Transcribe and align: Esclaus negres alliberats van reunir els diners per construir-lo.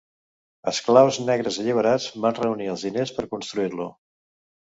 Esclaus 0.69 1.19
negres 1.27 1.59
alliberats 1.63 2.07
van 2.25 2.39
reunir 2.39 2.71
els 2.75 2.87
diners 2.87 3.15
per 3.19 3.27
construir-lo. 3.37 3.89